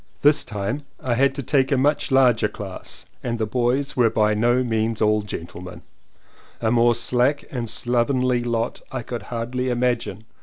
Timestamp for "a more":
6.59-6.95